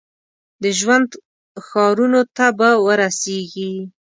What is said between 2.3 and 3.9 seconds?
ته به ورسیږي؟